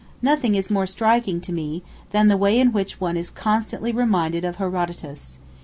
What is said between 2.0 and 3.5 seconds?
than the way in which one is